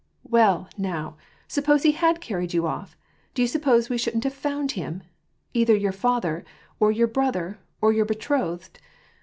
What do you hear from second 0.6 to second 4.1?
now, suppose he had carried you off, do you suppose we